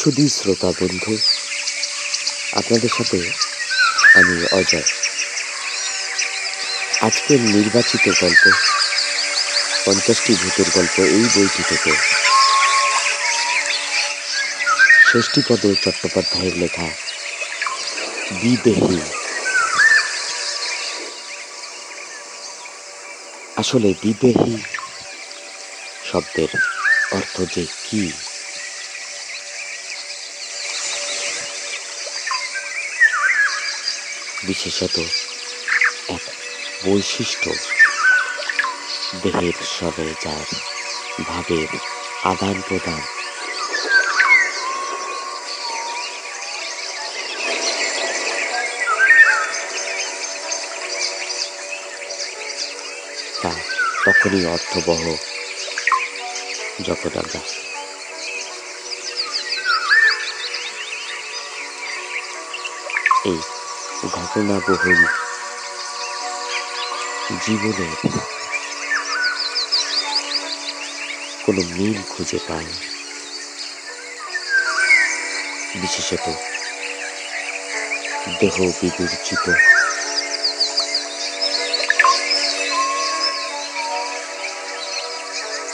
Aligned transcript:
সুধী 0.00 0.28
শ্রোতা 0.28 0.70
বন্ধু, 0.80 1.12
আপনাদের 2.52 2.88
সাথে 2.88 3.18
আমি 4.14 4.36
অজয়। 4.52 4.88
আজকের 7.00 7.40
নির্বাচিত 7.40 8.04
গল্প, 8.20 8.44
পঞ্চাশটি 9.84 10.32
ভূতের 10.34 10.68
গল্প 10.74 10.96
এই 10.98 11.24
বইটি 11.34 11.62
থেকে। 11.68 11.92
ষষ্ঠীপদ 15.10 15.62
চট্টোপাধ্যায়ের 15.84 16.54
লেখা, 16.56 16.88
বিদেহী। 18.40 18.98
আসলে 23.56 23.88
বিদেহী 24.02 24.56
শব্দের 26.12 26.50
অর্থ 27.12 27.36
যে 27.54 27.66
কি? 27.90 28.12
বিশেষত 34.50 34.98
এক 36.08 36.30
বৈশিষ্ট্য। 36.84 37.50
দেহের 39.22 39.52
সবে 39.80 40.14
যার 40.22 40.46
ভাবের 41.24 41.78
আদান 42.24 42.62
প্রদান। 42.68 43.00
তা 53.42 53.50
তখনই 54.04 54.46
অর্থবহ। 54.46 55.16
আমরা 57.16 57.40
এই 63.24 63.59
ঘটনাবহুল 64.08 65.00
জীবনের 67.40 67.96
কোনো 71.46 71.62
মিল 71.76 71.98
খুঁজে 72.10 72.38
পাই। 72.48 72.66
বিশেষত 75.80 76.26
দেহ 78.40 78.56
বিবর্জিত 78.80 79.46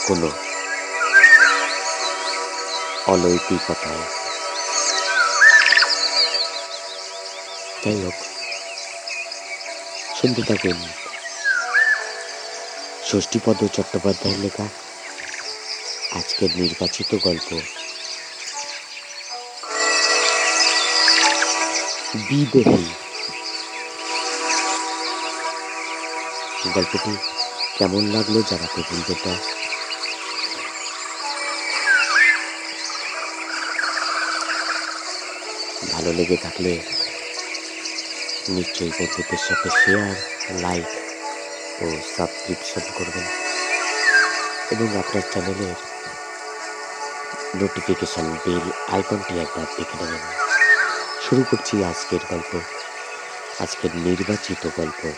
কোনো 0.07 0.29
অলৌকিকতায় 3.07 4.26
যাই 7.87 8.01
হোক, 8.05 8.15
শুনতে 10.17 10.43
থাকুন। 10.43 10.79
ষষ্ঠীপদ 13.11 13.59
চট্টোপাধ্যায়ের 13.73 14.39
লেখা, 14.39 14.67
আজকের 16.13 16.51
নির্বাচিত 16.55 17.11
গল্প। 17.23 17.49
বিদেহী। 22.29 22.85
গল্পটি 26.75 27.13
কেমন 27.79 28.03
লাগল 28.07 28.43
জানাতে 28.43 28.81
ভুলবেন 28.91 29.19
না। 29.27 29.35
ভালো 35.93 36.13
লেগে 36.13 36.37
থাকলে 36.37 36.73
নিশ্চয়ই 38.49 38.91
বন্ধুদের 38.91 39.39
সাথে 39.39 39.71
শেয়ার 39.71 40.15
লাইক 40.61 40.87
ও 41.83 41.87
সাবস্ক্রিপশন 42.17 42.81
করবেন। 42.99 43.27
এবং 44.71 44.99
আপনার 44.99 45.23
চ্যানেলের 45.33 45.75
নোটিফিকেশন 47.57 48.37
বেল 48.45 48.71
আইকনটি 48.93 49.39
একবার 49.41 49.67
দেখে 49.77 50.05
নেবেন। 50.05 50.21
শুরু 51.29 51.45
করছি 51.51 51.85
আজকের 51.85 52.21
গল্প। 52.31 52.61
আজকের 53.61 53.91
নির্বাচিত 53.97 54.69
গল্প, 54.77 55.11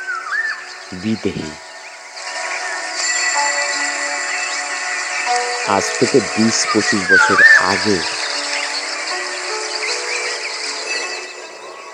বিদেহী। 0.93 1.51
আজ 5.69 5.85
থেকে 5.99 6.21
বিশ 6.21 6.67
পঁচিশ 6.75 7.13
বছর 7.13 7.43
আগে 7.59 7.99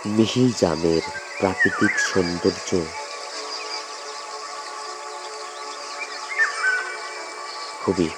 মিহিজামের 0.06 1.23
প্রাকৃতিক 1.44 1.98
সৌন্দর্য। 1.98 2.70
খুবই 7.84 8.08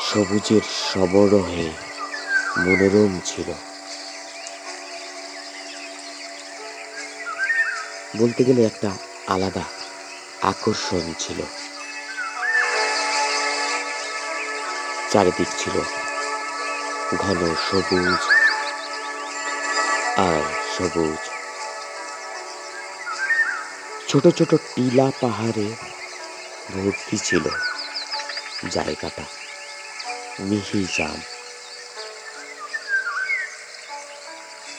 সবুজের 0.00 0.64
সবরহে 0.90 1.70
মনোরম 2.58 3.20
ছিল। 3.24 3.52
বলতে 8.18 8.44
গেলে 8.44 8.64
একটা 8.64 8.90
আলাদা 9.28 9.64
আকর্ষণ 10.42 11.12
ছিল। 11.18 11.42
চারিদিক 15.10 15.48
ছিল 15.58 15.80
ঘন 17.18 17.54
সবুজ 17.70 18.22
আর 20.16 20.63
সবুজ। 20.78 21.30
ছোট 24.08 24.28
ছোট 24.28 24.54
টিলা 24.54 25.10
পাহাড়ে 25.20 25.68
ভর্তি 26.74 27.16
ছিল 27.18 27.48
জায়গাটা। 28.70 29.22
মিহি 30.40 30.86
জাম। 30.98 31.22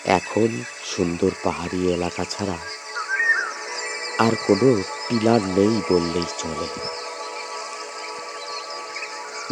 এখন 0.05 0.63
সুন্দর 0.85 1.31
পাহাড়ি 1.43 1.93
এলাকা 1.93 2.25
ছাড়া 2.25 2.57
আর 4.19 4.31
কোনো 4.47 4.83
টিলা 5.09 5.39
নেই 5.39 5.81
বললেই 5.89 6.25
চলে। 6.37 6.67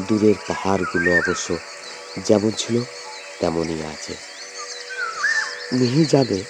দূরের 0.02 0.36
পাহাড়গুলো 0.48 1.18
অবশ্য 1.18 1.58
যেমন 2.18 2.52
ছিল, 2.52 2.84
তেমনই 3.40 3.86
আছে। 3.86 4.33
মিহি 5.72 6.06
যাবে 6.06 6.44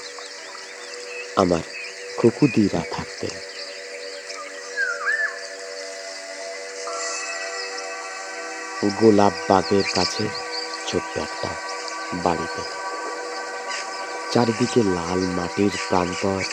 আমার 1.35 1.63
খুকুদিরা 2.18 2.81
থাকতেন 2.91 3.29
গোলাপ 9.02 9.34
বাগের 9.50 9.84
কাছে 9.96 10.28
ছোট্ট 10.88 11.18
একটা 11.18 11.50
বাড়িতে। 12.13 12.62
চারিদিকে 14.31 14.84
লাল 14.84 15.19
মাটির 15.19 15.72
প্রান্তর। 15.90 16.44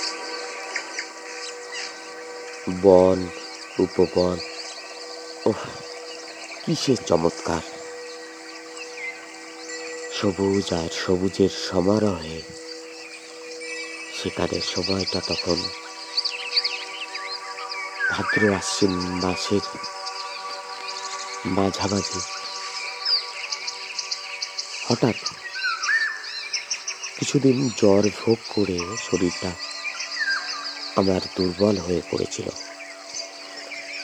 বন, 2.82 3.28
উপবন। 3.78 4.38
ও 5.47 5.53
কিসের 6.66 6.97
চমৎকার 7.06 7.80
সবুজ 10.22 10.72
আর 10.72 10.88
সবুজের 11.06 11.48
সমারোহে। 11.48 12.42
সেখানে 14.22 14.60
সময়টা 14.60 15.20
তখন 15.28 15.56
ভাদ্র 18.11 18.55
আশ্বিন 18.55 18.90
মাসের 18.90 19.61
মাঝামাঝি। 21.46 22.20
হঠাৎ 24.88 25.14
কিছুদিন 27.19 27.70
জ্বর 27.76 28.08
ভোগ 28.20 28.38
করে 28.49 28.78
শরীরটা 29.11 29.50
আমার 30.96 31.20
দুর্বল 31.37 31.78
হয়ে 31.78 32.02
পড়েছিল। 32.11 32.49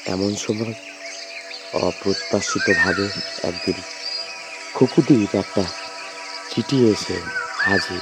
এমন 0.06 0.36
সময় 0.36 0.74
অপ্রত্যাশিতভাবে 1.72 3.08
একদিন 3.42 3.74
খুকুদির 4.74 5.36
একটা 5.38 5.64
চিঠি 6.56 6.88
এসে 6.88 7.20
হাজির। 7.60 8.00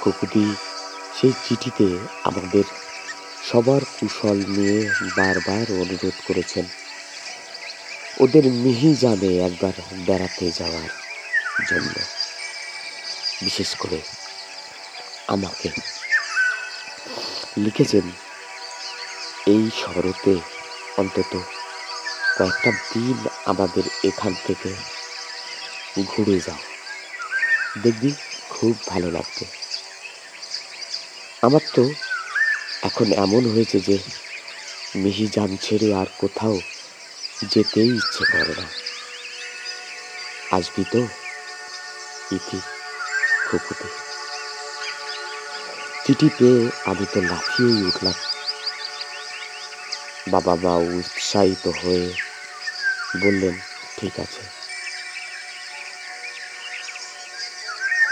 খুকুদি 0.00 0.54
সেই 1.20 1.32
চিঠিতে 1.48 1.98
আমাদের 2.24 2.64
সবার 3.52 3.80
কুশল 3.84 4.38
নিয়ে 4.48 4.90
বারবার 5.16 5.72
অনুরোধ 5.72 6.12
করেছেন। 6.28 6.64
ওদের 8.20 8.44
মিহি 8.44 8.94
জানে 8.94 9.38
একবার 9.38 9.72
বেড়াতে 9.92 10.50
যাওয়ার 10.50 10.88
জন্য। 11.70 11.94
বিশেষ 13.42 13.74
করে 13.74 14.00
আমাকে। 15.26 15.68
লিখেছেন, 17.58 18.10
এই 19.46 19.70
শরতে 19.80 20.34
অন্তত 20.96 21.36
কয়েকটা 22.38 22.70
দিন 22.70 23.28
আমাদের 23.44 23.82
এখান 24.04 24.34
থেকে 24.46 24.74
ঘুরে 26.06 26.40
যাও। 26.40 26.67
দেখবি 27.82 28.14
খুব 28.50 28.76
ভালো 28.86 29.10
লাগবে 29.10 29.44
আমার 31.42 31.60
তো 31.74 31.94
এখন 32.82 33.12
এমন 33.12 33.50
হয়েছে 33.50 33.80
যে 33.80 33.98
মিহিজাম 34.96 35.56
ছেড়ে 35.56 35.94
আর 35.94 36.06
কোথাও 36.18 36.60
যেতেই 37.44 37.90
ইচ্ছে 37.94 38.24
করে 38.32 38.54
না। 38.62 38.66
আসবি 40.56 40.84
তো, 40.92 41.06
ইতি 42.32 42.60
খুকুতে। 43.46 43.88
চিঠি 46.04 46.28
পেয়ে 46.38 46.70
আমি 46.84 47.06
তো 47.14 47.20
লাফিয়েই 47.20 47.82
উঠলাম। 47.88 48.14
বাবা 50.28 50.54
মা 50.54 50.74
উৎসাহিত 50.76 51.68
হয়ে 51.68 52.12
বললেন, 53.22 53.58
ঠিক 53.96 54.20
আছে। 54.20 54.57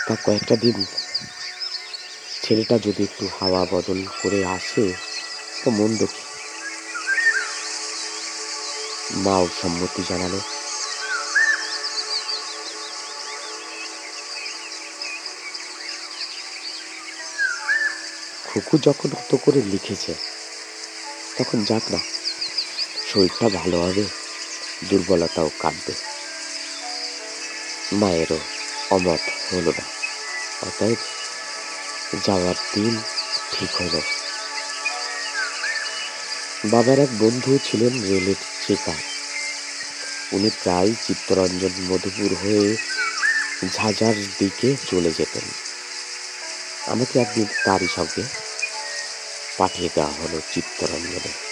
তা 0.07 0.17
কয়েকটা 0.25 0.57
দিন 0.57 0.85
ছেলেটা 2.43 2.79
যদি 2.79 3.03
একটু 3.03 3.29
হাওয়া 3.41 3.67
বদল 3.71 3.99
করে 4.23 4.45
আসে, 4.45 4.85
তো 5.65 5.71
মন্দ 5.71 6.01
কি? 6.07 6.23
মাও 9.17 9.49
সম্মতি 9.63 10.03
জানালো। 10.09 10.41
খুকু 18.45 18.79
যখন 18.79 19.11
অত 19.13 19.37
করে 19.45 19.63
লিখেছে, 19.63 20.15
তখন 21.39 21.65
যাক 21.65 21.85
না, 21.91 21.99
শরীরটা 23.09 23.49
ভালো 23.49 23.77
হবে, 23.81 24.05
দুর্বলতাও 24.85 25.51
কাটবে। 25.59 25.95
মায়েরও 27.93 28.39
অমত 28.91 29.55
হলো 29.55 29.73
না। 29.79 29.86
অতএব 30.77 30.97
যাওয়ার 32.27 32.55
দিন 32.75 33.01
ঠিক 33.53 33.71
হলো। 33.83 34.01
বাবার 36.65 36.99
এক 36.99 37.09
বন্ধু 37.19 37.59
ছিলেন 37.65 38.03
রেলের 38.03 38.35
চেকার। 38.67 39.01
উনি 40.33 40.51
প্রায় 40.63 40.93
চিত্তরঞ্জন 41.07 41.71
মধুপুর 41.89 42.35
হয়ে 42.43 42.77
ঝাঝার 43.75 44.15
দিকে 44.39 44.77
চলে 44.91 45.13
যেতেন। 45.13 45.43
আমাকে 46.87 47.19
একদিন 47.19 47.47
তারই 47.65 47.89
সঙ্গে 47.97 48.23
পাঠিয়ে 49.59 49.89
দেওয়া 49.95 50.13
হলো 50.13 50.41
চিত্তরঞ্জনে। 50.53 51.46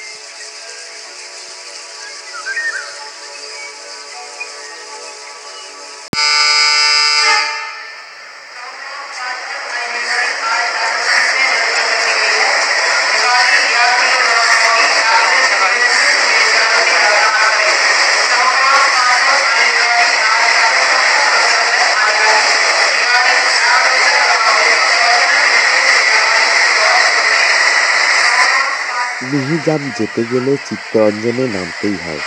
মিহিজাম 29.35 29.83
যেতে 29.97 30.23
গেলে 30.31 30.53
চিত্তরঞ্জনে 30.67 31.45
নামতেই 31.55 31.97
হয়। 32.01 32.23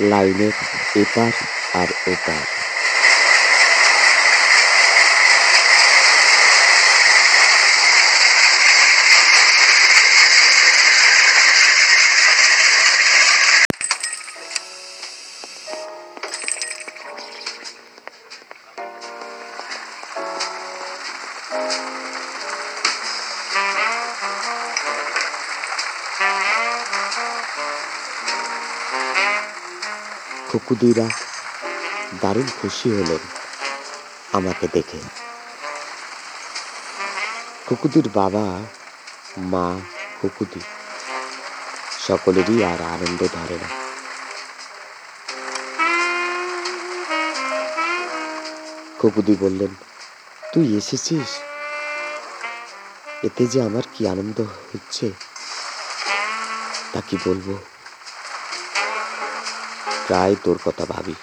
লাইনের 0.00 0.56
এপার 0.94 1.32
আর 1.74 1.88
ওপার। 2.06 2.46
খুকুদিরা 30.84 31.08
দারুণ 32.20 32.48
খুশি 32.62 32.88
হলেন 32.90 33.22
আমাকে 34.32 34.68
দেখে। 34.72 35.00
খুকুদির 37.66 38.08
বাবা, 38.14 38.46
মা 39.38 39.80
কুকুদি 40.20 40.60
সকলেরই 42.08 42.64
আর 42.64 42.80
আনন্দ 42.82 43.20
ধরে 43.32 43.56
না। 43.62 43.68
কুকুদি 48.98 49.36
বললেন, 49.40 49.72
তুই 50.54 50.76
এসেছিস? 50.76 51.30
এতে 53.22 53.46
যে 53.46 53.62
আমার 53.62 53.82
কি 53.94 54.08
আনন্দ 54.08 54.40
হচ্ছে 54.40 55.12
তা 56.92 57.00
কি 57.00 57.16
বলব? 57.24 57.73
প্রায় 60.06 60.36
তোর 60.44 60.58
কথা 60.64 60.84
ভাবি। 60.84 61.14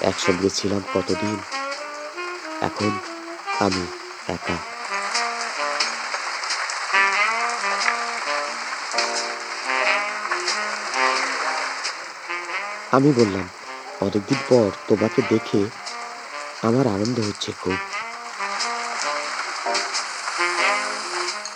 একসঙ্গে 0.00 0.50
ছিলাম 0.50 0.82
কতদিন? 0.94 1.38
এখন 2.60 2.90
আমি 3.60 3.86
একা। 4.28 4.56
আমি 12.92 13.12
বললাম, 13.12 13.48
অনেকদিন 14.00 14.38
পর 14.48 14.70
তোমাকে 14.88 15.22
দেখে 15.28 15.64
আমার 16.62 16.86
আনন্দ 16.86 17.20
হচ্ছে 17.20 17.52
খুব। 17.60 17.76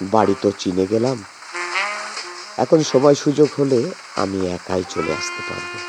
বাড়ি 0.02 0.34
তো 0.42 0.50
চিনে 0.50 0.86
গেলাম। 0.86 1.24
এখন 2.58 2.82
সময় 2.82 3.14
সুযোগ 3.14 3.48
হলে 3.58 3.90
আমি 4.16 4.46
একাই 4.46 4.84
চলে 4.90 5.12
আসতে 5.12 5.42
পারব। 5.50 5.87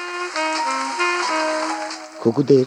খুকুদের 2.21 2.65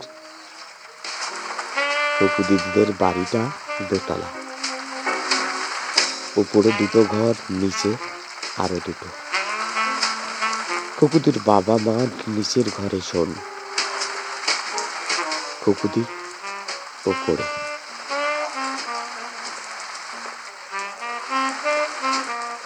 খুকুদিদিদের 2.19 2.87
বাড়িটা 2.99 3.51
দোতলা। 3.91 4.27
উপরে 6.37 6.71
দুটো 6.79 7.05
ঘর, 7.05 7.35
নিচে 7.51 7.91
আরও 8.57 8.75
দুটো। 8.75 9.07
খুকুদির 11.01 11.39
বাবা 11.47 11.77
মা 11.77 12.07
নিচের 12.29 12.65
ঘরে 12.77 13.01
শোন। 13.01 13.35
খুকুদি 15.65 16.05
ওপরে 17.07 17.43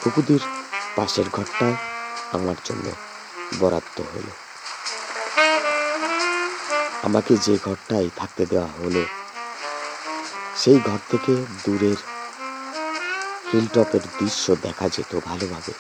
খুকুদির 0.05 0.41
পাশের 0.97 1.25
ঘরটা 1.33 1.69
আমার 2.33 2.57
জন্য 2.65 2.91
বরাদ্দ 3.61 4.01
হলো। 4.01 4.46
আমাকে 7.03 7.37
যে 7.37 7.59
ঘরটায় 7.65 8.11
থাকতে 8.17 8.47
দেওয়া 8.47 8.67
হলো, 8.67 9.05
সেই 10.57 10.81
ঘর 10.81 10.99
থেকে 11.11 11.35
দূরের 11.35 11.97
হিলটপের 13.53 14.01
দৃশ্য 14.19 14.57
দেখা 14.63 14.89
যেত 14.89 15.21
ভালোভাবে। 15.25 15.73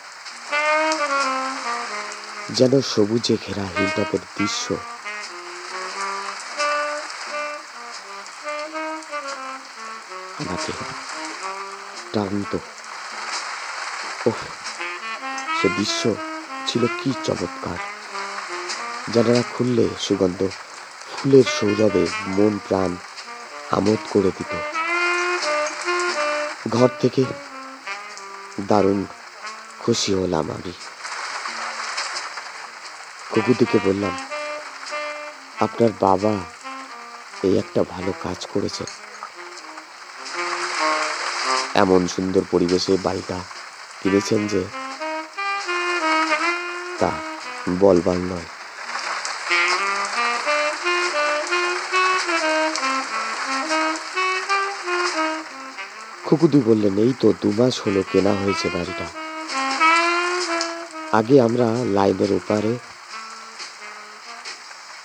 যেন 2.50 2.80
সবুজে 2.80 3.36
ঘেরা 3.46 3.62
হিলটপের 3.62 4.18
দৃশ্য। 4.38 4.74
আমাকে 10.40 10.72
টানত 12.12 12.58
ওহ, 14.26 14.40
সে 15.62 15.68
দৃশ্য 15.68 16.14
ছিল 16.66 16.86
কি 16.86 17.12
চমৎকার। 17.24 17.78
জানালা 19.14 19.42
খুললে 19.58 19.88
সুগন্ধ 20.00 20.48
ফুলের 21.16 21.44
সৌরভে 21.60 22.06
মন 22.26 22.58
প্রাণ 22.68 22.96
আমোদ 23.70 23.98
করে 24.10 24.30
দিত। 24.38 24.52
ঘর 26.68 26.88
থেকে 27.00 27.24
দারুণ 28.68 29.04
খুশি 29.78 30.14
হলাম 30.14 30.50
আমি। 30.50 30.72
কুকুরটিকে 33.30 33.78
বললাম, 33.84 34.14
আপনার 35.60 35.90
বাবা 36.00 36.34
এই 37.42 37.58
একটা 37.58 37.82
ভালো 37.82 38.12
কাজ 38.22 38.46
করেছেন। 38.46 38.86
এমন 41.74 42.08
সুন্দর 42.08 42.42
পরিবেশে 42.50 42.96
বাড়িটা 43.02 43.38
কিনেছেন 44.02 44.46
যে 44.46 44.64
তা 46.98 47.10
বলবার 47.80 48.16
নয়। 48.16 48.55
খুকুদি 56.26 56.60
বললেন, 56.68 56.94
এই 57.04 57.12
তো 57.20 57.28
দু 57.42 57.48
মাস 57.58 57.74
হলো 57.84 58.00
কেনা 58.12 58.32
হয়েছে 58.42 58.66
বাড়িটা। 58.74 59.06
আগে 61.18 61.36
আমরা 61.46 61.66
লাইনের 61.96 62.30
ওপারে 62.38 62.72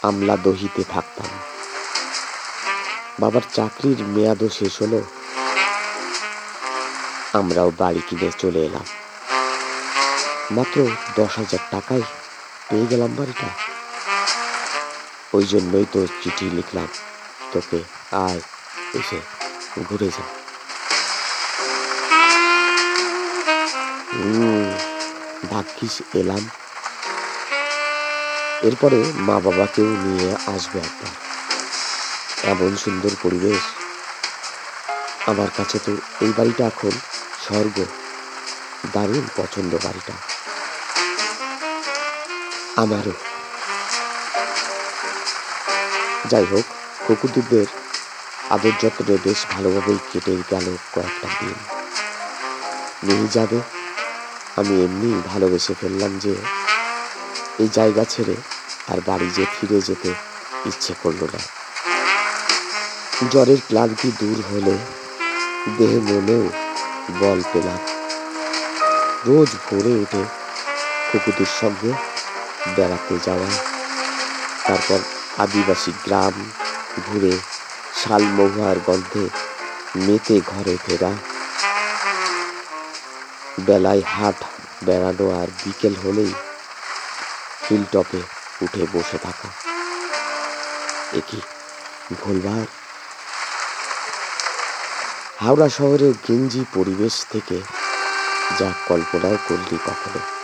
আমলা 0.07 0.35
দহিতে 0.45 0.83
থাকতাম। 0.93 1.29
বাবার 3.21 3.45
চাকরির 3.55 3.99
মেয়াদও 4.15 4.47
শেষ 4.57 4.73
হলো। 4.81 4.99
আমরাও 7.39 7.69
বাড়ি 7.81 8.01
কিনে 8.07 8.29
চলে 8.41 8.61
এলাম। 8.67 8.85
মাত্র 10.55 10.77
দশ 11.17 11.31
হাজার 11.39 11.63
টাকায় 11.73 12.05
পেয়ে 12.67 12.85
গেলাম 12.91 13.11
বাড়িটা। 13.19 13.47
ওই 15.35 15.45
জন্যই 15.51 15.85
তো 15.93 15.99
চিঠি 16.21 16.45
লিখলাম, 16.57 16.89
তোকে 17.53 17.79
আয় 18.25 18.41
এসে 18.99 19.19
ঘুরে 19.89 20.09
যা 20.17 20.25
ভাগ্যিস 25.49 26.01
এলাম। 26.15 26.49
এরপরে 28.61 29.03
মা 29.15 29.39
বাবাকেও 29.39 29.85
নিয়ে 29.85 30.57
আসবে 30.57 30.79
একবার। 30.79 31.31
এমন 32.43 32.77
সুন্দর 32.77 33.09
পরিবেশ। 33.23 33.61
আমার 35.29 35.47
কাছে 35.57 35.79
তো 35.79 35.91
এই 36.21 36.33
বাড়িটা 36.37 36.65
এখন 36.65 36.91
স্বর্গ। 37.45 37.85
দারুণ 38.93 39.21
পছন্দ 39.37 39.77
বাড়িটা। 39.83 40.13
আমারও। 42.75 43.11
যাই 46.25 46.45
হোক 46.51 46.65
কুকুরদের 47.07 47.65
আদর 48.49 48.71
যত্নে 48.81 49.17
বেশ 49.23 49.45
ভালোভাবেই 49.51 49.97
কেটে 50.13 50.31
গেল 50.31 50.77
কয়েকটা 50.95 51.27
দিন। 51.39 51.53
নিয়ে 53.03 53.27
যাবে। 53.31 53.80
আমি 54.59 54.75
এমনি 54.85 55.09
ভালোবেসে 55.31 55.73
ফেললাম 55.81 56.11
যে 56.23 56.33
এই 57.59 57.69
জায়গা 57.77 58.03
ছেড়ে 58.13 58.35
আর 58.91 58.99
বাড়ি 59.07 59.27
যে 59.37 59.43
ফিরে 59.53 59.79
যেতে 59.87 60.09
ইচ্ছে 60.69 60.93
করল 61.03 61.21
না। 61.33 61.41
জ্বরের 63.31 63.61
ক্লান্তি 63.67 64.09
দূর 64.19 64.37
হলে 64.49 64.75
দেহে 65.77 65.99
মনেও 66.09 66.45
বল 67.19 67.39
পেলাম। 67.51 67.79
রোজ 69.27 69.49
ভোরে 69.65 69.93
উঠে 70.03 70.23
কুকুরদের 71.09 71.51
সঙ্গে 71.61 71.91
বেড়াতে 72.75 73.15
যাওয়া, 73.25 73.49
তারপর 74.67 74.99
আদিবাসী 75.37 75.91
গ্রাম 76.05 76.35
ঘুরে 77.05 77.33
শালমহুয়ার 77.99 78.77
গন্ধে 78.87 79.23
মেতে 80.05 80.35
ঘরে 80.51 80.75
ফেরা 80.85 81.11
বেলায় 83.59 84.01
হাট 84.01 84.43
বেড়ানো 84.83 85.41
আর 85.41 85.47
বিকেল 85.65 85.95
হলেই 85.95 86.33
হিলটপে 87.69 88.21
উঠে 88.61 88.85
বসে 88.93 89.17
থাকা। 89.17 89.49
একই 91.17 91.41
ভুলবার। 92.21 92.65
হাওড়া 95.39 95.69
শহরের 95.69 96.13
গেঞ্জি 96.27 96.65
পরিবেশ 96.73 97.25
থেকে 97.31 97.61
যা 98.59 98.71
কল্পনাও 98.87 99.37
করলি 99.47 99.77
কখনো। 99.85 100.40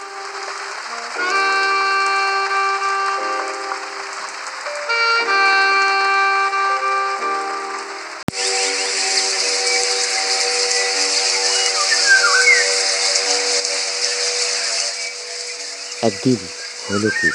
একদিন 16.17 16.47
হলো 16.91 17.09
কি? 17.21 17.29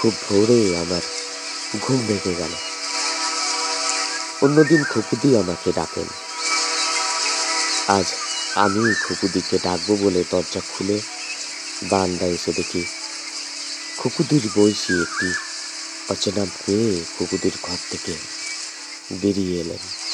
খুব 0.00 0.14
ভোরে 0.28 0.76
আমার 0.76 1.02
ঘুম 1.80 2.06
ভেঙে 2.06 2.34
গেল। 2.34 2.54
অন্যদিন 4.42 4.84
খুকুদি 4.84 5.36
আমাকে 5.36 5.72
ডাকেন। 5.72 6.08
আজ 7.88 8.06
আমি 8.54 8.94
খুকুদিকে 9.04 9.58
ডাকবো 9.58 9.96
বলে 9.96 10.24
দরজা 10.30 10.60
খুলে 10.60 11.00
বারান্দায় 11.82 12.30
এসে 12.30 12.52
দেখি 12.52 12.84
খুকুদির 13.98 14.48
বয়সী 14.56 15.02
একটি 15.02 15.32
অচেনা 16.08 16.44
মেয়ে 16.44 17.04
খুকুদির 17.18 17.52
ঘর 17.62 17.76
থেকে 17.90 18.14
বেরিয়ে 19.22 19.60
এলেন। 19.60 20.09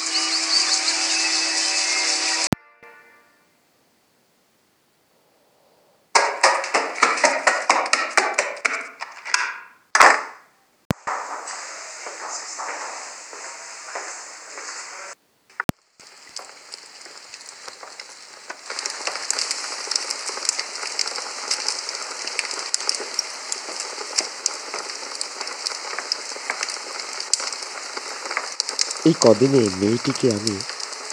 এই 29.07 29.15
কদিনে 29.23 29.61
মেয়েটিকে 29.81 30.27
আমি 30.37 30.55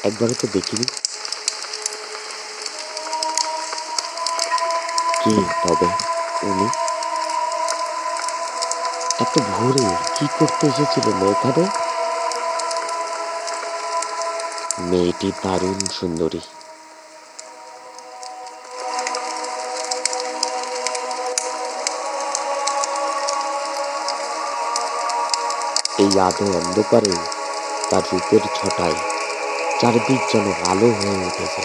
একবারও 0.09 0.35
তো 0.41 0.47
দেখিনি। 0.55 0.87
কে 5.23 5.35
তবে 5.63 5.89
উনি? 6.51 6.69
এত 9.25 9.35
ভোরে 9.53 9.87
কি 10.17 10.27
করতে 10.39 10.65
এসেছিলেন 10.73 11.19
এখানে 11.33 11.65
মেয়েটি 14.91 15.29
দারুণ 15.43 15.79
সুন্দরী। 15.99 16.43
এই 26.03 26.11
আধো 26.27 26.45
অন্ধকারে 26.59 27.15
তার 27.91 28.03
রূপের 28.13 28.45
ছটায় 28.55 28.99
চারদিক 29.81 30.21
যেন 30.33 30.47
আলো 30.71 30.89
হয়ে 30.99 31.17
উঠেছে। 31.27 31.63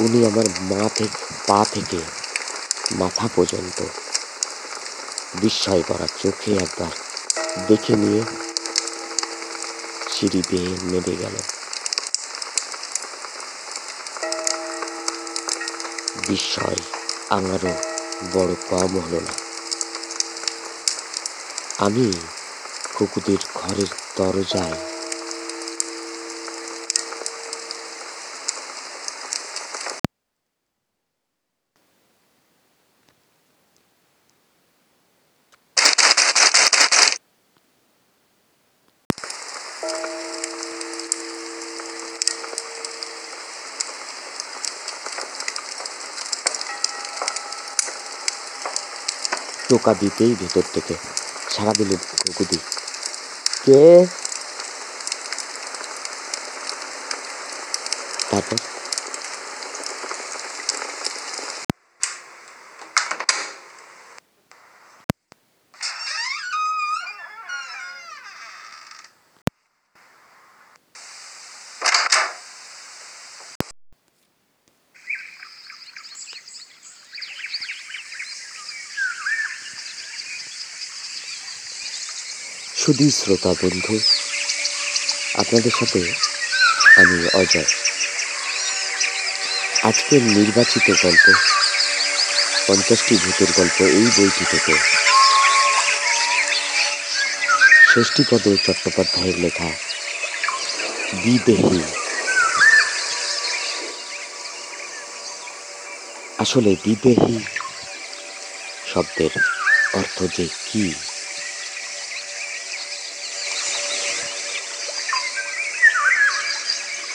উনি 0.00 0.18
আমার 0.26 0.46
মা 0.60 0.82
থেকে, 0.96 1.20
পা 1.46 1.64
থেকে, 1.72 2.00
মাথা 2.92 3.26
পর্যন্ত 3.36 3.78
বিস্ময় 5.34 5.82
করা 5.82 6.06
চোখে 6.22 6.52
একবার 6.64 6.92
দেখে 7.68 7.94
নিয়ে 7.96 8.22
সিঁড়ি 10.12 10.40
বেয়ে 10.50 10.72
নেমে 10.82 11.14
গেল 11.22 11.36
বিস্ময় 16.28 16.80
আমারও 17.30 17.72
বড় 18.32 18.52
কম 18.70 18.92
হলো 18.98 19.20
না। 19.20 19.34
আমি 21.78 22.06
কুকুদের 22.96 23.40
ঘরের 23.58 23.90
দরজায়। 24.16 24.78
টোকা 49.68 49.92
দিতেই 50.00 50.32
ভেতর 50.34 50.64
থেকে 50.74 50.94
সারা 51.54 51.72
দিল 51.72 51.90
কুকুদি 52.20 52.58
কে? 53.64 53.80
তারপর? 58.30 58.58
সুধী 82.82 83.10
শ্রোতা 83.10 83.52
বন্ধু, 83.62 83.94
আপনাদের 85.34 85.70
সাথে 85.70 86.00
আমি 86.96 87.18
অজয়। 87.34 87.70
আজকের 89.82 90.22
নির্বাচিত 90.22 90.86
গল্প, 91.02 91.26
পঞ্চাশটি 92.66 93.14
ভূতের 93.16 93.50
গল্প 93.56 93.78
এই 93.80 94.06
বইটি 94.16 94.44
থেকে। 94.50 94.74
ষষ্ঠীপদ 97.92 98.44
চট্টোপাধ্যায়ের 98.64 99.36
লেখা, 99.38 99.70
বিদেহী। 101.22 101.80
আসলে 106.38 106.70
বিদেহী 106.84 107.38
শব্দের 108.94 109.32
অর্থ 109.94 110.18
যে 110.36 110.48
কি? 110.72 110.94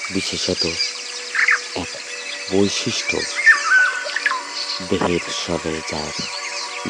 বিশেষত 0.10 0.66
এক 1.76 1.98
বৈশিষ্ট্য। 2.52 3.18
দেহের 4.90 5.20
সবে 5.48 5.82
যার 5.90 6.16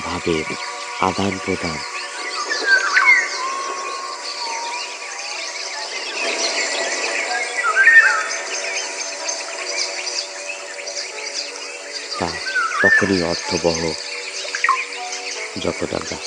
ভাবের 0.04 0.56
আদান 1.00 1.40
প্রদান। 1.46 1.78
তা 12.20 12.28
তখনই 12.82 13.24
অর্থবহ। 13.24 13.94
যতটা 15.60 16.00
না 16.00 16.18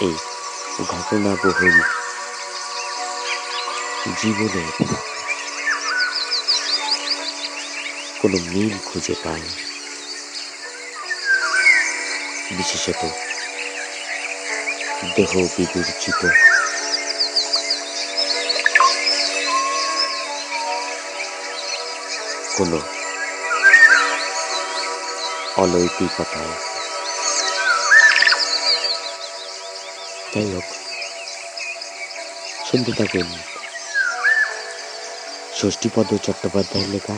এই 0.00 0.35
ঘটনাবহুল 0.76 1.76
জীবনের 4.16 4.70
কোনো 8.20 8.36
মিল 8.46 8.74
খুঁজে 8.84 9.14
পায় 9.24 9.46
বিশেষত 12.50 13.02
দেহ 15.16 15.32
বিবর্জিত 15.54 16.22
কোনো 22.56 22.78
অলৌকিকতায় 25.56 26.65
যাই 30.34 30.48
হোক, 30.52 30.66
শুনতে 32.66 32.92
থাকুন। 32.92 33.28
ষষ্ঠীপদ 35.58 36.08
চট্টোপাধ্যায়ের 36.22 36.88
লেখা, 36.88 37.16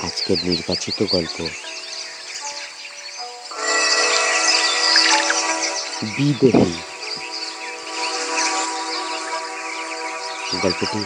আজকের 0.00 0.38
নির্বাচিত 0.42 0.98
গল্প। 1.10 1.36
বিদেহী। 6.16 6.72
গল্পটি 10.62 11.00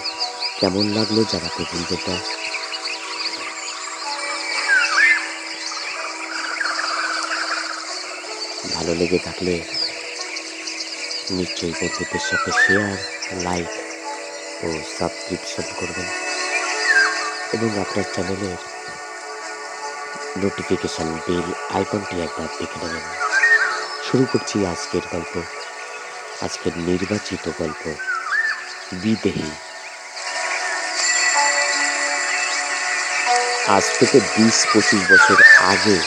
কেমন 0.60 0.84
লাগল 0.88 1.24
জানাতে 1.24 1.62
ভুলবেন 1.64 2.00
না। 2.08 2.16
ভালো 8.74 8.92
লেগে 8.94 9.18
থাকলে 9.18 9.54
নিশ্চয়ই 11.30 11.72
বন্ধুদের 11.72 12.20
সাথে 12.20 12.50
শেয়ার 12.52 12.96
লাইক 13.44 13.68
ও 14.64 14.68
সাবস্ক্রিপশন 14.98 15.62
করবেন। 15.80 16.08
এবং 17.52 17.80
আপনার 17.80 18.04
চ্যানেলের 18.14 18.56
নোটিফিকেশন 20.38 21.18
বেল 21.26 21.52
আইকনটি 21.74 22.20
একবার 22.20 22.48
দেখে 22.58 22.86
নেবেন। 22.86 23.02
শুরু 24.10 24.26
করছি 24.32 24.66
আজকের 24.66 25.00
গল্প। 25.12 25.42
আজকের 26.42 26.72
নির্বাচিত 26.76 27.50
গল্প, 27.58 27.92
বিদেহী। 28.92 29.50
আজ 33.66 33.84
থেকে 33.98 34.20
বিশ 34.20 34.66
পঁচিশ 34.74 35.12
বছর 35.12 35.42
আগে 35.58 35.98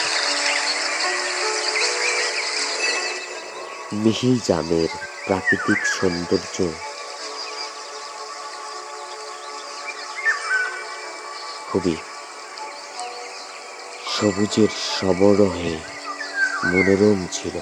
মিহিজামের 3.93 5.10
প্রাকৃতিক 5.25 5.85
সৌন্দর্য। 5.85 6.57
খুবই 11.71 11.95
সবুজের 14.07 14.71
সবরহে 14.99 15.73
মনোরম 16.65 17.27
ছিল। 17.31 17.55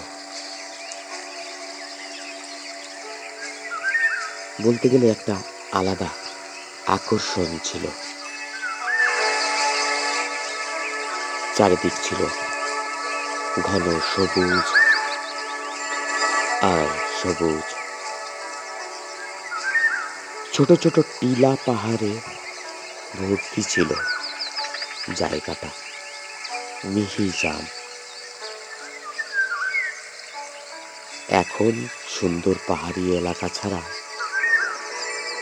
বলতে 4.62 4.90
গেলে 4.90 5.10
একটা 5.10 5.36
আলাদা 5.72 6.10
আকর্ষণ 6.88 7.58
ছিল। 7.64 7.84
চারিদিক 11.56 11.92
ছিল 12.04 12.22
ঘন 13.64 14.00
সবুজ 14.16 14.68
আর 16.62 17.09
সবুজ। 17.24 17.74
ছোট 20.54 20.74
ছোট 20.74 21.00
টিলা 21.00 21.56
পাহাড়ে 21.66 22.12
ভর্তি 23.20 23.62
ছিল 23.62 23.94
জায়গাটা। 25.16 25.68
মিহি 26.86 27.32
জাম। 27.44 27.66
এখন 31.30 31.88
সুন্দর 32.10 32.56
পাহাড়ি 32.68 33.18
এলাকা 33.18 33.48
ছাড়া 33.48 33.82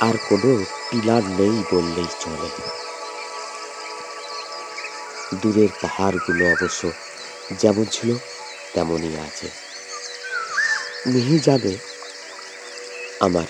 আর 0.01 0.13
কোনো 0.29 0.63
টিলা 0.91 1.21
নেই 1.21 1.63
বললেই 1.71 2.07
চলে। 2.19 2.49
দূরের 5.35 5.69
পাহাড়গুলো 5.81 6.51
অবশ্য 6.51 6.91
যেমন 7.51 7.85
ছিল, 7.85 8.17
তেমনই 8.73 9.19
আছে। 9.19 9.66
মিহি 11.08 11.39
যাবে 11.39 11.78
আমার 13.20 13.43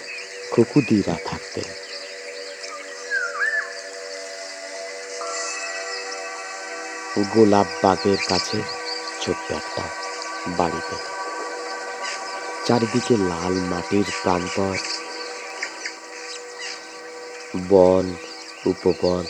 খুকুদিরা 0.51 1.15
থাকতেন 1.25 1.63
গোলাপ 7.33 7.65
বাগের 7.83 8.17
কাছে 8.29 8.61
ছোট্ট 9.21 9.51
একটা 9.51 9.89
বাড়িতে। 10.47 10.95
চারিদিকে 12.65 13.17
লাল 13.17 13.53
মাটির 13.53 14.03
প্রান্তর। 14.21 14.77
বন, 17.69 18.15
উপবন। 18.65 19.25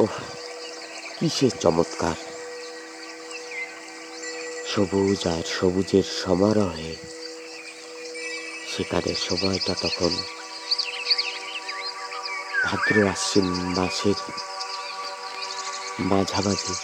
ওহ 0.00 0.16
কিসের 1.20 1.50
চমৎকার। 1.60 2.14
সবুজ 4.66 5.26
আর 5.26 5.42
সবুজের 5.60 6.02
সমারোহে 6.02 7.13
সেখানে 8.76 9.14
সময়টা 9.14 9.74
তখন 9.82 10.12
ভাদ্র 12.64 13.08
আশ্বিন 13.08 13.44
মাসের 13.44 14.18
মাঝামাঝি। 16.00 16.74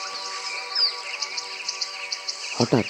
হঠাৎ 2.59 2.88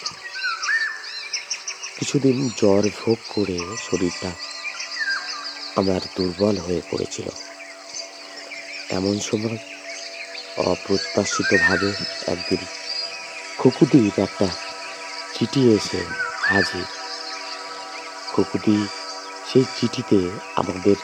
কিছুদিন 1.99 2.49
জ্বর 2.57 2.83
ভোগ 3.01 3.19
করে 3.29 3.59
শরীরটা 3.91 4.31
আমার 5.77 6.01
দুর্বল 6.17 6.59
হয়ে 6.59 6.83
পড়েছিল। 6.91 7.29
এমন 8.91 9.21
সময় 9.21 9.59
অপ্রত্যাশিতভাবে 10.57 11.93
একদিন 12.27 12.63
খুকুদির 13.59 14.21
একটা 14.21 14.49
চিঠি 15.35 15.63
এসে 15.73 16.01
হাজির 16.45 17.00
খুকুদি 18.33 18.87
সেই 19.53 19.65
চিঠিতে 19.81 20.31
আমাদের 20.57 20.97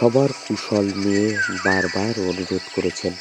সবার 0.00 0.28
কুশল 0.32 0.86
নিয়ে 0.96 1.38
বারবার 1.64 2.20
অনুরোধ 2.20 2.60
করেছেন। 2.74 3.12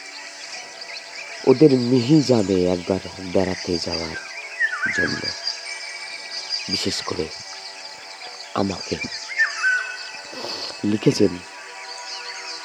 ওদের 1.47 1.71
মিহি 1.71 2.21
জানে 2.21 2.65
একবার 2.65 2.99
বেড়াতে 3.19 3.77
যাওয়ার 3.77 4.15
জন্য। 4.97 5.21
বিশেষ 6.69 7.01
করে 7.01 7.25
আমাকে। 8.53 8.95
লিখেছেন, 10.83 11.37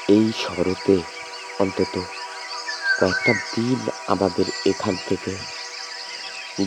এই 0.09 0.33
শহরতে 0.43 1.01
অন্তত 1.59 1.99
কয়েকটা 3.01 3.33
দিন 3.33 3.89
আমাদের 4.07 4.45
এখান 4.67 4.97
থেকে 5.09 5.37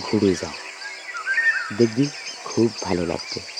ঘুরে 0.01 0.35
যাও। 0.35 0.53
দেখবি 1.77 2.07
খুব 2.43 2.71
ভালো 2.81 3.05
লাগবে। 3.05 3.52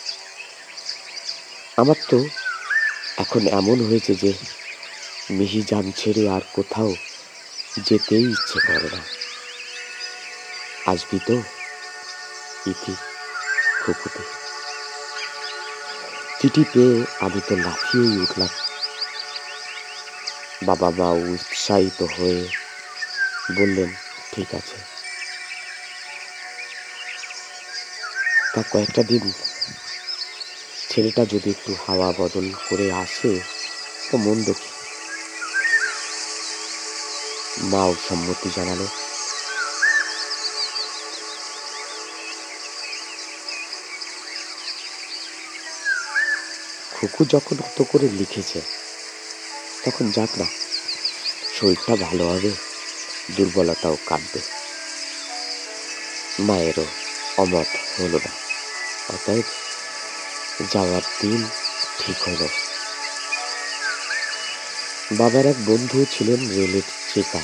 আমার 1.78 1.96
তো 2.10 2.26
এখন 3.18 3.48
এমন 3.48 3.88
হয়েছে 3.88 4.16
যে 4.16 4.34
মিহিজাম 5.30 5.92
ছেড়ে 5.92 6.30
আর 6.30 6.42
কোথাও 6.54 6.96
যেতেই 7.78 8.26
ইচ্ছে 8.30 8.60
করে 8.68 8.90
না। 8.98 9.02
আসবি 10.92 11.20
তো, 11.28 11.42
ইতি 12.68 12.94
খুকুতে। 13.86 14.24
চিঠি 16.40 16.64
পেয়ে 16.74 17.06
আমি 17.20 17.42
তো 17.48 17.56
লাফিয়েই 17.56 18.22
উঠলাম। 18.24 18.50
বাবা 20.64 20.90
মা 20.90 21.10
উৎসাহিত 21.12 22.04
হয়ে 22.04 22.48
বললেন, 23.58 23.94
ঠিক 24.32 24.56
আছে। 24.56 24.78
তা 28.54 28.64
কয়েকটা 28.72 29.04
দিন 29.04 29.32
ছেলেটা 30.96 31.26
যদি 31.26 31.50
একটু 31.50 31.72
হাওয়া 31.88 32.10
বদল 32.18 32.46
করে 32.70 32.92
আসে, 32.92 33.32
তো 34.12 34.18
মন্দ 34.18 34.48
কি? 34.52 34.70
মাও 37.72 37.96
সম্মতি 38.10 38.50
জানালো। 38.56 38.88
খুকু 46.96 47.26
যখন 47.26 47.58
অত 47.60 47.78
করে 47.92 48.08
লিখেছে, 48.10 48.62
তখন 49.86 50.12
যাক 50.12 50.32
না, 50.38 50.48
শরীরটা 51.56 51.94
ভালো 51.96 52.24
হবে, 52.28 52.52
দুর্বলতাও 53.32 53.96
কাটবে। 54.06 54.42
মায়েরও 56.40 56.86
অমত 57.38 57.70
হলো 58.02 58.18
না, 58.26 58.32
অতএব 59.14 59.63
যাওয়ার 60.74 61.02
দিন 61.22 61.48
ঠিক 62.00 62.30
হলো। 62.30 62.48
বাবার 65.12 65.46
এক 65.46 65.56
বন্ধু 65.66 66.06
ছিলেন 66.12 66.50
রেলের 66.50 66.82
চেকার। 67.14 67.42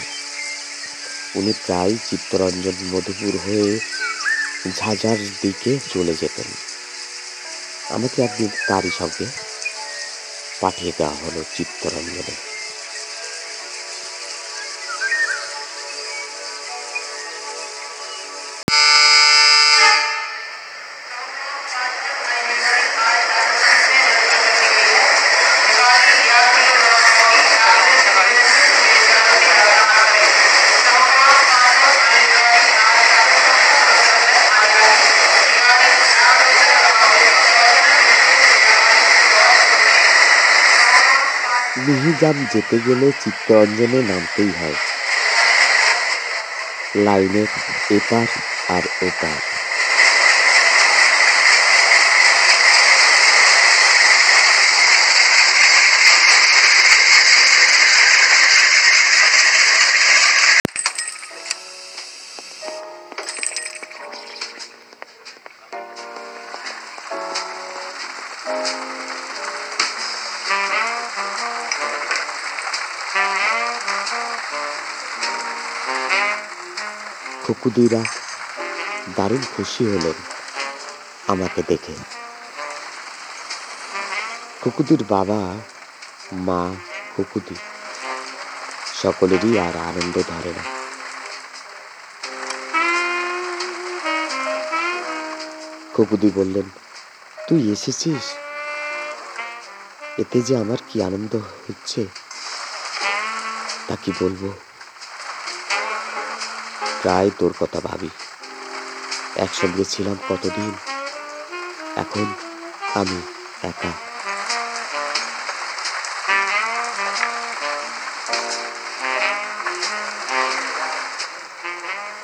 উনি 1.36 1.54
প্রায় 1.66 1.96
চিত্তরঞ্জন 2.10 2.74
মধুপুর 2.92 3.38
হয়ে 3.46 3.80
ঝাঝার 4.78 5.18
দিকে 5.42 5.80
চলে 5.94 6.14
যেতেন। 6.14 6.46
আমাকে 7.90 8.22
একদিন 8.22 8.50
তারই 8.68 8.92
সঙ্গে 9.00 9.26
পাঠিয়ে 10.62 10.92
দেওয়া 10.98 11.14
হলো 11.14 11.44
চিত্তরঞ্জনে। 11.56 12.59
মিহিজাম 42.20 42.38
যেতে 42.54 42.78
গেলে 42.88 43.08
চিত্তরঞ্জনে 43.22 44.00
নামতেই 44.02 44.52
হয়। 44.60 44.78
লাইনের 46.96 47.50
এপার 47.90 48.28
আর 48.70 48.84
ওপার। 49.02 49.40
খুকুদিরা 77.50 78.04
দারুণ 79.16 79.44
খুশি 79.56 79.86
হলেন 79.86 80.14
আমাকে 81.28 81.64
দেখে। 81.68 81.94
খুকুদির 84.62 85.04
বাবা, 85.04 85.58
মা 86.34 86.76
খুকুদি 87.16 87.56
সকলেরই 88.94 89.60
আর 89.60 89.78
আনন্দ 89.78 90.22
ধরে 90.28 90.52
না। 90.58 90.64
খুকুদি 95.94 96.32
বললেন, 96.36 96.70
তুই 97.50 97.72
এসেছিস? 97.72 98.34
এতে 100.18 100.42
যে 100.42 100.58
আমার 100.58 100.78
কি 100.90 101.04
আনন্দ 101.04 101.36
হচ্ছে 101.36 102.08
তা 103.88 103.96
কি 103.96 104.12
বলব? 104.20 104.69
প্রায় 107.02 107.30
তোর 107.40 107.54
কথা 107.60 107.80
ভাবি। 107.80 108.10
একসঙ্গে 109.36 109.86
ছিলাম 109.86 110.16
কতদিন? 110.30 110.74
এখন 111.96 112.26
আমি 112.96 113.22
একা। 113.64 113.92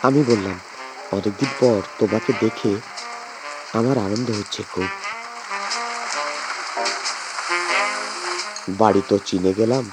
আমি 0.04 0.24
বললাম, 0.24 0.60
অনেকদিন 1.12 1.50
পর 1.60 1.82
তোমাকে 2.00 2.34
দেখে 2.40 2.76
আমার 3.74 3.98
আনন্দ 3.98 4.32
হচ্ছে 4.32 4.64
খুব। 4.72 4.88
বাড়ি 8.70 9.02
তো 9.08 9.18
চিনে 9.18 9.54
গেলাম। 9.54 9.92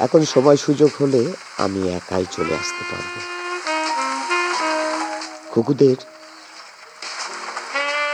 এখন 0.00 0.24
সময় 0.24 0.56
সুযোগ 0.56 0.90
হলে 1.00 1.32
আমি 1.58 1.88
একাই 1.88 2.24
চলে 2.32 2.54
আসতে 2.54 2.84
পারব। 2.90 3.29
খুকুদের 5.52 5.96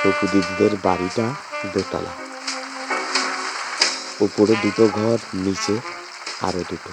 খুকু 0.02 0.26
দিদিদের 0.32 0.76
বাড়িটা 0.82 1.34
দোতলা। 1.74 2.12
উপরে 4.20 4.54
দুটো 4.62 4.86
ঘর, 4.86 5.18
নিচে 5.34 5.74
আরও 6.40 6.58
দুটো। 6.58 6.90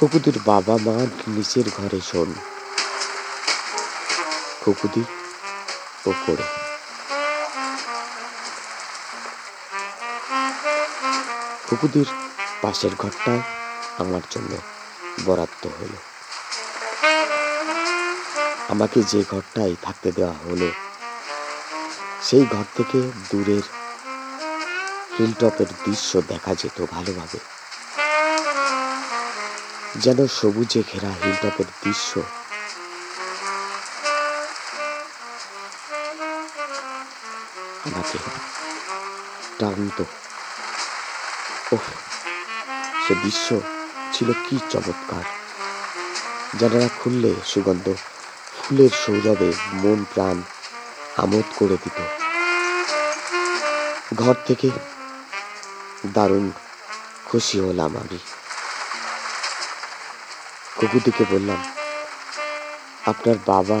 খুকুদির 0.00 0.38
বাবা 0.46 0.76
মা 0.76 1.06
নিচের 1.28 1.64
ঘরে 1.76 2.00
শোন। 2.00 2.34
খুকুদি 4.64 5.04
ওপরে 6.06 6.42
খুকুদির 11.70 12.06
পাশের 12.62 12.90
ঘরটা 12.98 13.34
আমার 13.98 14.22
জন্য 14.30 14.56
বরাদ্দ 15.24 15.66
হলো। 15.66 16.11
আমাকে 18.72 19.02
যে 19.02 19.24
ঘরটায় 19.30 19.74
থাকতে 19.82 20.12
দেওয়া 20.12 20.32
হলো, 20.32 20.68
সেই 22.22 22.46
ঘর 22.46 22.64
থেকে 22.76 22.98
দূরের 23.00 23.62
হিলটপের 25.18 25.66
দৃশ্য 25.84 26.22
দেখা 26.28 26.54
যেত 26.54 26.86
ভালোভাবে। 26.90 27.38
যেন 29.96 30.26
সবুজে 30.26 30.82
ঘেরা 30.92 31.08
হিলটপের 31.08 31.64
দৃশ্য। 31.84 32.20
আমাকে 37.86 38.18
টানত 39.58 40.04
ওহ, 41.72 41.86
সে 43.08 43.14
দৃশ্য 43.14 43.60
ছিল 44.12 44.32
কি 44.32 44.58
চমৎকার। 44.70 45.24
জানালা 46.58 46.88
খুললে 46.98 47.34
সুগন্ধ 47.46 47.94
ফুলের 48.72 48.94
সৌরভে 49.06 49.52
মন 49.72 50.04
প্রাণ 50.14 50.42
আমোদ 51.16 51.44
করে 51.56 51.76
দিত। 51.84 51.98
ঘর 54.14 54.34
থেকে 54.46 54.70
দারুণ 56.06 56.50
খুশি 57.24 57.60
হলাম 57.60 57.92
আমি। 57.96 58.18
কুকুরটিকে 60.76 61.24
বললাম, 61.30 61.60
আপনার 63.06 63.36
বাবা 63.46 63.80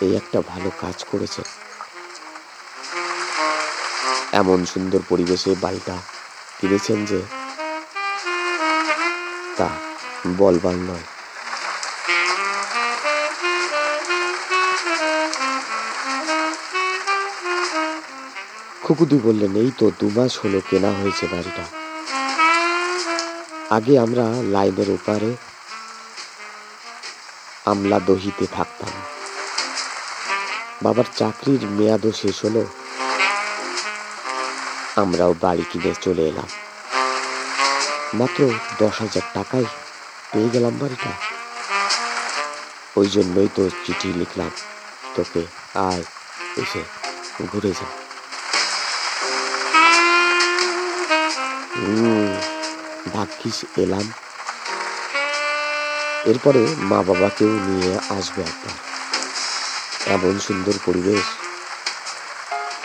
এই 0.00 0.16
একটা 0.16 0.38
ভালো 0.40 0.70
কাজ 0.80 1.04
করেছেন। 1.10 1.44
এমন 4.32 4.66
সুন্দর 4.66 5.00
পরিবেশে 5.08 5.54
বাড়িটা 5.60 5.96
কিনেছেন 6.60 7.04
যে 7.04 7.20
তা 9.56 9.68
বলবার 10.36 10.74
নয়। 10.74 11.06
খুকুদি 18.84 19.18
বললেন, 19.26 19.52
এই 19.62 19.70
তো 19.78 19.86
দু 20.00 20.06
মাস 20.16 20.32
হলো 20.42 20.58
কেনা 20.68 20.90
হয়েছে 21.00 21.24
বাড়িটা। 21.32 21.64
আগে 23.76 23.94
আমরা 24.04 24.24
লাইনের 24.54 24.88
ওপারে 24.96 25.30
আমলা 27.70 27.98
দহিতে 28.08 28.46
থাকতাম। 28.56 28.92
বাবার 30.84 31.08
চাকরির 31.18 31.62
মেয়াদও 31.76 32.10
শেষ 32.20 32.36
হলো। 32.44 32.62
আমরাও 35.02 35.32
বাড়ি 35.44 35.64
কিনে 35.70 35.92
চলে 36.04 36.24
এলাম। 36.30 36.48
মাত্র 38.18 38.40
দশ 38.80 38.94
হাজার 39.02 39.26
টাকায় 39.36 39.68
পেয়ে 40.30 40.48
গেলাম 40.54 40.74
বাড়িটা। 40.82 41.10
ওই 42.98 43.08
জন্যই 43.14 43.48
তো 43.56 43.62
চিঠি 43.84 44.08
লিখলাম, 44.20 44.52
তোকে 45.16 45.42
আয় 45.88 46.02
এসে 46.62 46.82
ঘুরে 47.52 47.72
যা 47.80 47.88
ভাগ্যিস 53.12 53.64
এলাম। 53.76 54.12
এরপরে 56.24 56.66
মা 56.78 57.02
বাবাকেও 57.02 57.48
নিয়ে 57.48 58.20
আসবে 58.20 58.42
একবার। 58.42 58.76
এমন 60.06 60.38
সুন্দর 60.38 60.72
পরিবেশ। 60.84 61.24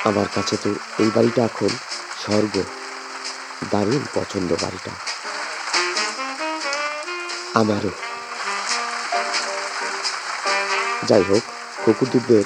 আমার 0.05 0.25
কাছে 0.35 0.57
তো 0.57 0.69
এই 0.99 1.11
বাড়িটা 1.15 1.43
এখন 1.43 1.69
স্বর্গ। 2.23 2.63
দারুণ 3.71 3.99
পছন্দ 4.13 4.55
বাড়িটা। 4.61 4.91
আমারও। 7.53 7.89
যাই 11.03 11.23
হোক 11.29 11.43
কুকুরদের 11.85 12.43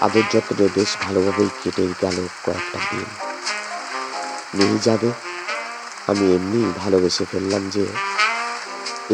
আদর 0.00 0.22
যত্নে 0.32 0.68
বেশ 0.74 0.96
ভালোভাবেই 1.02 1.48
কেটে 1.64 1.82
গেল 1.82 2.28
কয়েকটা 2.44 2.78
দিন। 2.90 3.04
নিয়ে 4.54 4.78
যাবে। 4.82 5.31
আমি 6.12 6.26
এমনি 6.36 6.60
ভালোবেসে 6.82 7.24
ফেললাম 7.30 7.62
যে 7.74 7.84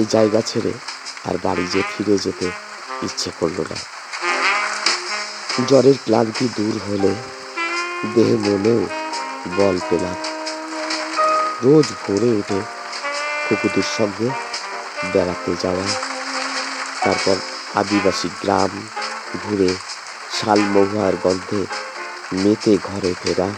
এই 0.01 0.07
জায়গা 0.15 0.41
ছেড়ে 0.51 0.73
আর 1.29 1.37
বাড়ি 1.45 1.65
যে 1.75 1.81
ফিরে 1.91 2.17
যেতে 2.25 2.47
ইচ্ছে 3.07 3.31
করল 3.41 3.59
না। 3.71 3.79
জ্বরের 5.69 5.97
ক্লান্তি 6.05 6.47
দূর 6.57 6.75
হলে 6.87 7.13
দেহে 8.15 8.37
মনেও 8.47 8.81
বল 9.57 9.77
পেলাম। 9.89 10.17
রোজ 11.65 11.87
ভোরে 12.03 12.31
উঠে 12.41 12.61
কুকুরদের 13.47 13.89
সঙ্গে 13.99 14.29
বেড়াতে 15.13 15.53
যাওয়া, 15.63 15.87
তারপর 17.05 17.37
আদিবাসী 17.81 18.29
গ্রাম 18.43 18.73
ঘুরে 19.43 19.71
শালমহুয়ার 20.37 21.15
গন্ধে 21.25 21.61
মেতে 22.43 22.73
ঘরে 22.89 23.13
ফেরা 23.23 23.49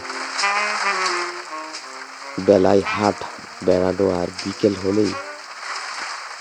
বেলায় 2.39 2.81
হাট 2.81 3.23
বেড়ানো 3.63 4.21
আর 4.21 4.27
বিকেল 4.45 4.75
হলেই 4.75 5.13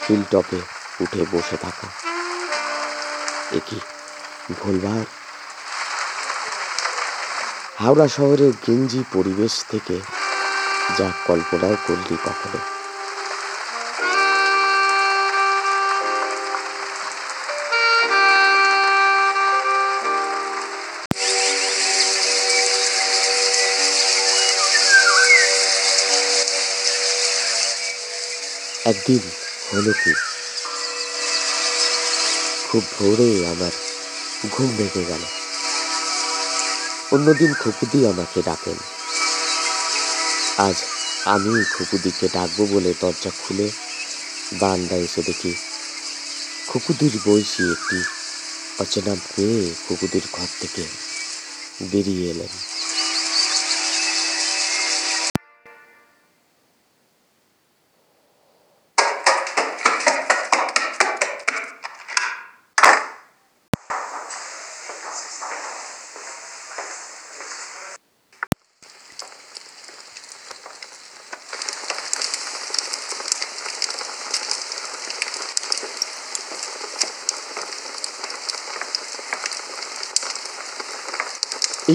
হিলটপে 0.08 0.60
উঠে 1.00 1.24
বসে 1.32 1.56
থাকা। 1.56 1.86
একই 3.56 3.80
ভুলবার। 4.60 5.04
হাওড়া 7.78 8.08
শহরের 8.08 8.52
গেঞ্জি 8.66 9.04
পরিবেশ 9.12 9.64
থেকে 9.68 10.00
যা 10.98 11.10
কল্পনাও 11.26 11.76
করলি 11.86 12.16
কখনো। 12.24 12.79
একদিন 29.10 29.30
হলো 29.74 29.92
কি? 30.04 30.12
খুব 32.70 32.82
ভোরে 32.98 33.46
আমার 33.46 33.72
ঘুম 34.50 34.76
ভেঙে 34.76 35.04
গেল। 35.04 35.24
অন্যদিন 37.12 37.54
খুকুদি 37.54 38.06
আমাকে 38.06 38.42
ডাকেন। 38.42 38.78
আজ 40.58 40.76
আমি 41.24 41.64
খুকুদিকে 41.74 42.28
ডাকবো 42.28 42.66
বলে 42.66 42.94
দরজা 43.00 43.30
খুলে 43.30 43.70
বারান্দায় 44.52 45.00
এসে 45.00 45.22
দেখি 45.22 45.54
খুকুদির 46.68 47.18
বয়সী 47.26 47.62
একটি 47.72 47.98
অচেনা 48.78 49.14
মেয়ে 49.14 49.74
খুকুদির 49.88 50.22
ঘর 50.32 50.46
থেকে 50.60 50.84
বেরিয়ে 51.92 52.30
এলেন। 52.30 52.69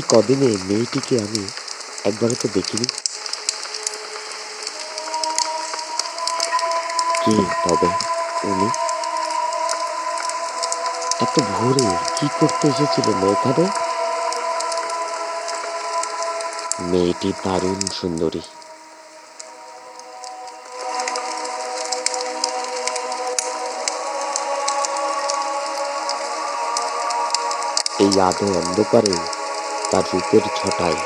কদিনে 0.10 0.50
মেয়েটিকে 0.70 1.16
আমি 1.26 1.44
একবারও 2.10 2.36
তো 2.42 2.48
দেখিনি। 2.56 2.88
কে 7.24 7.36
তবে 7.64 7.90
উনি? 8.50 8.70
এত 11.26 11.36
ভোরে 11.54 11.88
কি 12.18 12.28
করতে 12.40 12.66
এসেছিলেন 12.74 13.20
এখানে 13.34 13.66
মেয়েটি 16.92 17.30
দারুণ 17.44 17.80
সুন্দরী। 18.00 18.44
এই 28.04 28.12
আধো 28.28 28.46
অন্ধকারে 28.60 29.16
তার 29.92 30.04
রূপের 30.14 30.44
ছটায় 30.56 31.00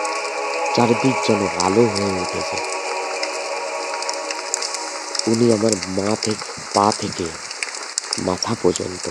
চারদিক 0.76 1.16
যেন 1.28 1.42
আলো 1.66 1.84
হয়ে 1.94 2.12
উঠেছে। 2.22 2.58
উনি 5.28 5.46
আমার 5.54 5.74
মা 5.88 6.16
থেকে, 6.24 6.48
পা 6.74 6.92
থেকে, 7.00 7.28
মাথা 8.20 8.54
পর্যন্ত 8.62 9.06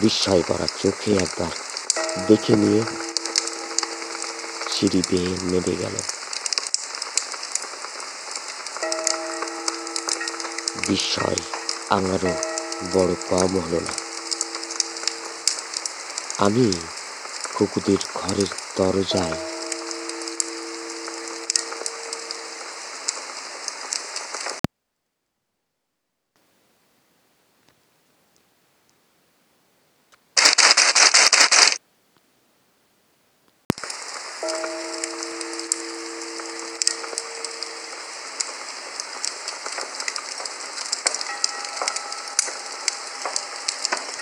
বিস্ময় 0.00 0.42
করা 0.42 0.66
চোখে 0.82 1.10
একবার 1.24 1.52
দেখে 2.28 2.54
নিয়ে 2.56 2.82
সিঁড়ি 4.72 5.00
বেয়ে 5.10 5.32
নেমে 5.42 5.74
গেল 5.82 5.96
বিস্ময় 10.88 11.40
আমারও 11.90 12.32
বড় 12.92 13.12
কম 13.30 13.52
হলো 13.58 13.80
না। 13.80 13.94
আমি 16.38 16.66
কুকুদের 17.62 18.02
ঘরের 18.18 18.50
দরজায়। 18.76 19.36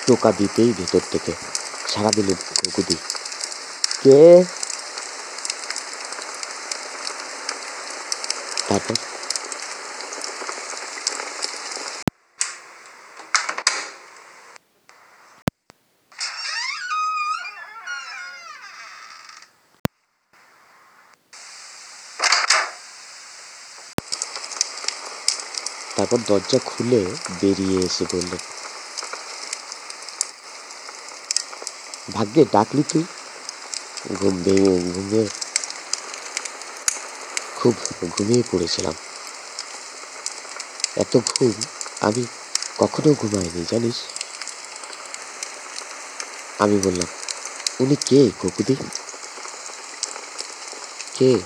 টোকা 0.07 0.31
দিতেই 0.39 0.71
ভেতর 0.79 1.03
থেকে 1.13 1.33
সারা 1.89 2.11
দিল 2.17 2.29
কে 4.01 4.19
তারপর? 8.69 8.97
তারপর 25.97 26.19
দরজা 26.29 26.59
খুলে 26.67 27.01
বেরিয়ে 27.41 27.79
এসে 27.85 28.05
বললেন 28.13 28.43
ভাগ্যে 32.15 32.43
ডাকলি 32.53 32.83
তুই? 32.91 33.05
ঘুম 34.15 34.43
ভেঙে 34.43 34.93
ঘুমে 34.95 35.27
খুব 37.57 37.75
ঘুমিয়ে 38.11 38.43
পড়েছিলাম। 38.51 38.95
এত 40.97 41.17
ঘুম 41.17 41.53
আমি 42.01 42.27
কখনো 42.79 43.15
ঘুমাইনি, 43.15 43.65
জানিস? 43.71 43.95
আমি 46.59 46.81
বললাম, 46.85 47.07
উনি 47.81 47.97
কে 47.97 48.31
ককুদি 48.41 48.77
কে? 51.15 51.39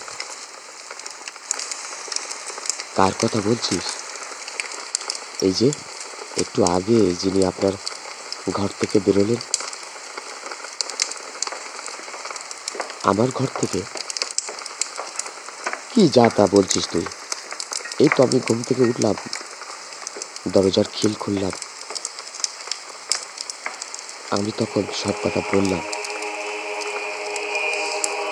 কার 2.96 3.12
কথা 3.22 3.40
বলছিস? 3.44 3.84
এই 5.42 5.52
যে, 5.52 5.70
একটু 6.36 6.64
আগে 6.64 7.14
যিনি 7.14 7.44
আপনার 7.44 7.72
ঘর 8.52 8.68
থেকে 8.80 8.98
বেরোলেন 8.98 9.53
আমার 13.04 13.28
ঘর 13.34 13.46
থেকে? 13.60 13.80
কি 15.94 16.08
যা 16.08 16.30
তা 16.36 16.46
বলছিস 16.50 16.88
তুই? 16.92 17.06
এই 17.98 18.08
তো 18.16 18.22
আমি 18.22 18.40
ঘুম 18.40 18.62
থেকে 18.62 18.82
উঠলাম। 18.82 19.14
দরজার 20.48 20.84
খিল 20.92 21.14
খুললাম। 21.20 21.50
আমি 24.30 24.50
তখন 24.58 24.82
সব 25.02 25.12
কথা 25.24 25.40
বললাম। 25.52 25.80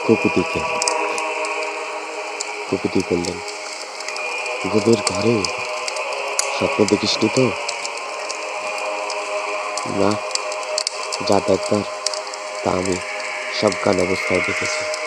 কুকুদিকে 0.07 0.61
কুকুদি 2.71 3.01
বললেন, 3.11 3.39
গোবের 4.69 5.01
ঘরে? 5.09 5.43
স্বপ্ন 6.59 6.85
দেখিসনি 6.85 7.29
তো? 7.35 7.45
না, 10.01 10.11
যা 11.29 11.41
দেখবার 11.47 11.83
তা 12.65 12.71
আমি 12.71 12.97
সজ্ঞান 13.61 13.97
অবস্থায় 14.01 14.43
দেখেছি। 14.47 15.02